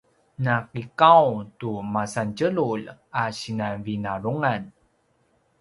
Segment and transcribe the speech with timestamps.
[0.43, 2.85] na kiqaung tu masan tjelulj
[3.21, 4.61] a sinan vinarungan